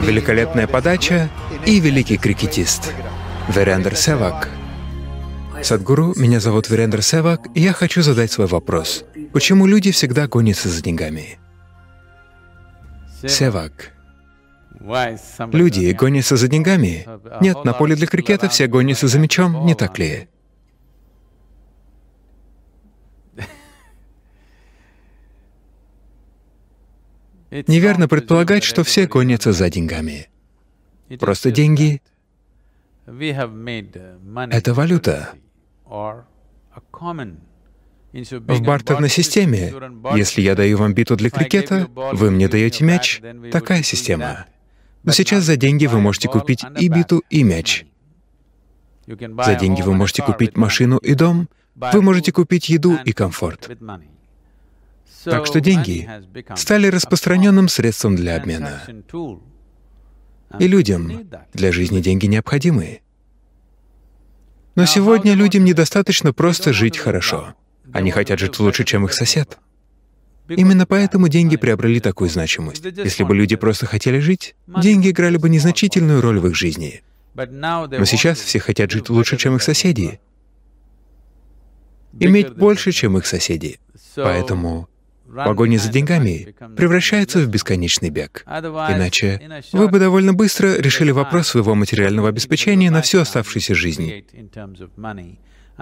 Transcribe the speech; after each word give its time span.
великолепная 0.00 0.66
подача 0.66 1.30
и 1.66 1.80
великий 1.80 2.16
крикетист 2.16 2.92
Верендер 3.48 3.94
Севак. 3.94 4.48
Садгуру, 5.62 6.12
меня 6.16 6.40
зовут 6.40 6.68
Верендер 6.68 7.02
Севак, 7.02 7.46
и 7.54 7.60
я 7.60 7.72
хочу 7.72 8.02
задать 8.02 8.32
свой 8.32 8.48
вопрос. 8.48 9.04
Почему 9.32 9.66
люди 9.66 9.92
всегда 9.92 10.26
гонятся 10.26 10.68
за 10.68 10.82
деньгами? 10.82 11.38
Севак. 13.26 13.92
Люди 15.52 15.92
гонятся 15.92 16.36
за 16.36 16.48
деньгами? 16.48 17.06
Нет, 17.40 17.64
на 17.64 17.72
поле 17.72 17.94
для 17.94 18.08
крикета 18.08 18.48
все 18.48 18.66
гонятся 18.66 19.06
за 19.06 19.18
мячом, 19.18 19.64
не 19.64 19.74
так 19.74 19.98
ли? 19.98 20.28
Неверно 27.66 28.08
предполагать, 28.08 28.64
что 28.64 28.82
все 28.82 29.06
гонятся 29.06 29.52
за 29.52 29.68
деньгами. 29.68 30.28
Просто 31.20 31.50
деньги— 31.50 32.00
это 33.06 34.74
валюта. 34.74 35.34
В 38.12 38.62
бартерной 38.62 39.10
системе, 39.10 39.72
если 40.14 40.40
я 40.40 40.54
даю 40.54 40.78
вам 40.78 40.94
биту 40.94 41.16
для 41.16 41.28
крикета, 41.28 41.88
вы 41.94 42.30
мне 42.30 42.48
даете 42.48 42.84
мяч, 42.84 43.20
такая 43.50 43.82
система. 43.82 44.46
Но 45.02 45.12
сейчас 45.12 45.44
за 45.44 45.56
деньги 45.56 45.86
вы 45.86 46.00
можете 46.00 46.28
купить 46.28 46.64
и 46.78 46.88
биту, 46.88 47.22
и 47.28 47.42
мяч. 47.42 47.84
За 49.06 49.56
деньги 49.56 49.82
вы 49.82 49.92
можете 49.92 50.22
купить 50.22 50.56
машину 50.56 50.96
и 50.96 51.14
дом, 51.14 51.50
вы 51.74 52.00
можете 52.00 52.32
купить 52.32 52.70
еду 52.70 52.98
и 53.04 53.12
комфорт. 53.12 53.70
Так 55.24 55.46
что 55.46 55.60
деньги 55.60 56.08
стали 56.56 56.88
распространенным 56.88 57.68
средством 57.68 58.16
для 58.16 58.36
обмена. 58.36 58.82
И 60.58 60.66
людям 60.66 61.28
для 61.52 61.72
жизни 61.72 62.00
деньги 62.00 62.26
необходимы. 62.26 63.00
Но 64.74 64.86
сегодня 64.86 65.34
людям 65.34 65.64
недостаточно 65.64 66.32
просто 66.32 66.72
жить 66.72 66.98
хорошо. 66.98 67.54
Они 67.92 68.10
хотят 68.10 68.38
жить 68.38 68.58
лучше, 68.58 68.84
чем 68.84 69.04
их 69.04 69.12
сосед. 69.12 69.58
Именно 70.48 70.86
поэтому 70.86 71.28
деньги 71.28 71.56
приобрели 71.56 72.00
такую 72.00 72.28
значимость. 72.28 72.84
Если 72.84 73.24
бы 73.24 73.34
люди 73.34 73.56
просто 73.56 73.86
хотели 73.86 74.18
жить, 74.18 74.54
деньги 74.66 75.10
играли 75.10 75.36
бы 75.36 75.48
незначительную 75.48 76.20
роль 76.20 76.40
в 76.40 76.46
их 76.48 76.54
жизни. 76.54 77.02
Но 77.34 78.04
сейчас 78.04 78.40
все 78.40 78.58
хотят 78.58 78.90
жить 78.90 79.08
лучше, 79.08 79.36
чем 79.36 79.56
их 79.56 79.62
соседи, 79.62 80.20
иметь 82.18 82.54
больше, 82.54 82.92
чем 82.92 83.16
их 83.16 83.26
соседи. 83.26 83.78
Поэтому 84.16 84.88
погоня 85.26 85.78
за 85.78 85.90
деньгами 85.90 86.54
превращается 86.76 87.40
в 87.40 87.48
бесконечный 87.48 88.10
бег. 88.10 88.44
Иначе 88.46 89.62
вы 89.72 89.88
бы 89.88 89.98
довольно 89.98 90.34
быстро 90.34 90.76
решили 90.76 91.10
вопрос 91.10 91.48
своего 91.48 91.74
материального 91.74 92.28
обеспечения 92.28 92.90
на 92.90 93.02
всю 93.02 93.20
оставшуюся 93.20 93.74
жизнь. 93.74 94.24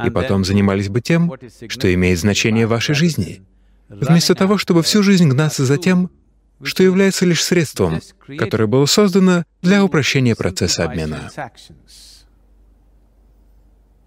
И 0.04 0.10
потом 0.10 0.44
занимались 0.44 0.88
бы 0.88 1.00
тем, 1.00 1.32
что 1.68 1.92
имеет 1.92 2.18
значение 2.18 2.66
в 2.66 2.70
вашей 2.70 2.94
жизни, 2.94 3.42
вместо 3.88 4.34
того, 4.34 4.56
чтобы 4.56 4.82
всю 4.82 5.02
жизнь 5.02 5.28
гнаться 5.28 5.64
за 5.64 5.78
тем, 5.78 6.10
что 6.62 6.82
является 6.82 7.26
лишь 7.26 7.42
средством, 7.42 8.00
которое 8.38 8.66
было 8.66 8.86
создано 8.86 9.44
для 9.62 9.84
упрощения 9.84 10.36
процесса 10.36 10.84
обмена. 10.84 11.30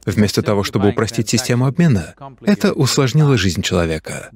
Вместо 0.05 0.41
того, 0.41 0.63
чтобы 0.63 0.89
упростить 0.89 1.29
систему 1.29 1.65
обмена, 1.65 2.13
это 2.41 2.73
усложнило 2.73 3.37
жизнь 3.37 3.61
человека. 3.61 4.29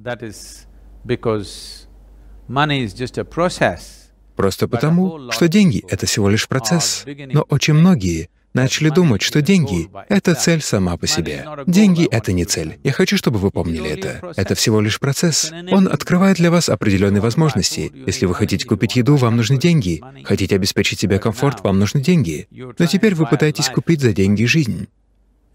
Просто 4.36 4.68
потому, 4.68 5.32
что 5.32 5.48
деньги— 5.48 5.84
это 5.88 6.06
всего 6.06 6.28
лишь 6.28 6.46
процесс. 6.46 7.04
Но 7.32 7.42
очень 7.42 7.74
многие 7.74 8.28
начали 8.54 8.88
думать, 8.88 9.22
что 9.22 9.42
деньги— 9.42 9.88
это 10.08 10.34
цель 10.34 10.62
сама 10.62 10.96
по 10.96 11.06
себе. 11.06 11.44
Деньги— 11.66 12.06
это 12.10 12.32
не 12.32 12.44
цель. 12.44 12.78
Я 12.84 12.92
хочу, 12.92 13.16
чтобы 13.16 13.38
вы 13.38 13.50
помнили 13.50 13.90
это. 13.90 14.32
Это 14.36 14.54
всего 14.54 14.80
лишь 14.80 15.00
процесс. 15.00 15.52
Он 15.70 15.88
открывает 15.88 16.36
для 16.36 16.50
вас 16.50 16.68
определенные 16.68 17.20
возможности. 17.20 17.92
Если 18.06 18.26
вы 18.26 18.34
хотите 18.34 18.64
купить 18.66 18.96
еду, 18.96 19.16
вам 19.16 19.36
нужны 19.36 19.58
деньги. 19.58 20.02
Хотите 20.24 20.54
обеспечить 20.54 21.00
себе 21.00 21.18
комфорт, 21.18 21.62
вам 21.64 21.78
нужны 21.78 22.00
деньги. 22.00 22.46
Но 22.50 22.86
теперь 22.86 23.14
вы 23.14 23.26
пытаетесь 23.26 23.68
купить 23.68 24.00
за 24.00 24.12
деньги 24.12 24.44
жизнь. 24.44 24.88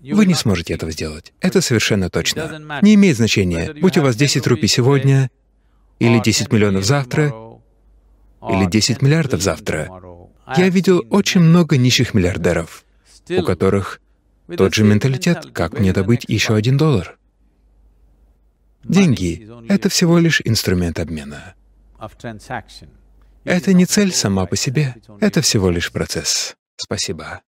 Вы 0.01 0.25
не 0.25 0.33
сможете 0.33 0.73
этого 0.73 0.91
сделать. 0.91 1.31
Это 1.39 1.61
совершенно 1.61 2.09
точно. 2.09 2.79
Не 2.81 2.95
имеет 2.95 3.15
значения, 3.15 3.73
будь 3.79 3.97
у 3.97 4.01
вас 4.01 4.17
10 4.17 4.45
рупий 4.47 4.67
сегодня, 4.67 5.31
или 6.03 6.19
10 6.19 6.51
миллионов 6.51 6.83
завтра, 6.83 7.27
или 8.49 8.69
10 8.69 9.01
миллиардов 9.01 9.41
завтра. 9.41 9.89
Я 10.57 10.69
видел 10.69 11.05
очень 11.09 11.39
много 11.41 11.77
нищих 11.77 12.13
миллиардеров, 12.13 12.83
у 13.29 13.41
которых 13.43 14.01
тот 14.57 14.73
же 14.73 14.83
менталитет, 14.83 15.47
как 15.53 15.79
мне 15.79 15.93
добыть 15.93 16.25
еще 16.27 16.55
один 16.55 16.77
доллар. 16.77 17.17
Деньги— 18.83 19.49
это 19.69 19.87
всего 19.87 20.19
лишь 20.19 20.41
инструмент 20.43 20.99
обмена. 20.99 21.55
Это 23.45 23.73
не 23.73 23.85
цель 23.85 24.11
сама 24.11 24.45
по 24.45 24.57
себе, 24.57 24.95
это 25.21 25.41
всего 25.41 25.69
лишь 25.69 25.91
процесс. 25.91 26.55
Спасибо. 26.75 27.41